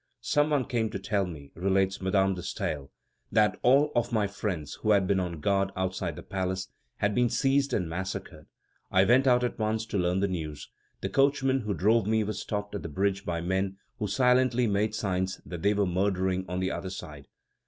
"Some 0.23 0.49
one 0.49 0.65
came 0.65 0.89
to 0.89 0.97
tell 0.97 1.27
me," 1.27 1.51
relates 1.53 2.01
Madame 2.01 2.33
de 2.33 2.41
Staël, 2.41 2.89
"that 3.31 3.59
all 3.61 3.91
of 3.95 4.11
my 4.11 4.25
friends 4.25 4.79
who 4.81 4.89
had 4.89 5.05
been 5.05 5.19
on 5.19 5.39
guard 5.39 5.71
outside 5.75 6.15
the 6.15 6.23
palace, 6.23 6.69
had 6.95 7.13
been 7.13 7.29
seized 7.29 7.71
and 7.71 7.87
massacred. 7.87 8.47
I 8.89 9.03
went 9.05 9.27
out 9.27 9.43
at 9.43 9.59
once 9.59 9.85
to 9.85 9.99
learn 9.99 10.19
the 10.19 10.27
news; 10.27 10.69
the 11.01 11.09
coachman 11.09 11.59
who 11.59 11.75
drove 11.75 12.07
me 12.07 12.23
was 12.23 12.41
stopped 12.41 12.73
at 12.73 12.81
the 12.81 12.89
bridge 12.89 13.25
by 13.27 13.41
men 13.41 13.77
who 13.99 14.07
silently 14.07 14.65
made 14.65 14.95
signs 14.95 15.39
that 15.45 15.61
they 15.61 15.75
were 15.75 15.85
murdering 15.85 16.45
on 16.49 16.61
the 16.61 16.71
other 16.71 16.89
side. 16.89 17.27